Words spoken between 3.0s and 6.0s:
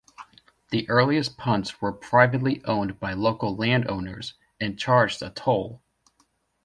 local landowners, and charged a toll.